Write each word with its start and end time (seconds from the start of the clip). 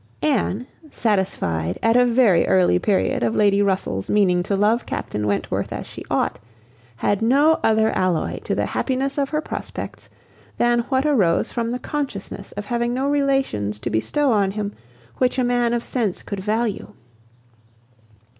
Anne, 0.23 0.65
satisfied 0.89 1.77
at 1.83 1.95
a 1.95 2.03
very 2.05 2.47
early 2.47 2.79
period 2.79 3.21
of 3.21 3.35
Lady 3.35 3.61
Russell's 3.61 4.09
meaning 4.09 4.41
to 4.41 4.55
love 4.55 4.87
Captain 4.87 5.27
Wentworth 5.27 5.71
as 5.71 5.85
she 5.85 6.03
ought, 6.09 6.39
had 6.95 7.21
no 7.21 7.59
other 7.63 7.91
alloy 7.91 8.39
to 8.39 8.55
the 8.55 8.65
happiness 8.65 9.19
of 9.19 9.29
her 9.29 9.41
prospects 9.41 10.09
than 10.57 10.79
what 10.89 11.05
arose 11.05 11.51
from 11.51 11.69
the 11.69 11.77
consciousness 11.77 12.51
of 12.53 12.65
having 12.65 12.95
no 12.95 13.07
relations 13.07 13.77
to 13.77 13.91
bestow 13.91 14.31
on 14.31 14.49
him 14.49 14.73
which 15.19 15.37
a 15.37 15.43
man 15.43 15.71
of 15.71 15.85
sense 15.85 16.23
could 16.23 16.39
value. 16.39 16.93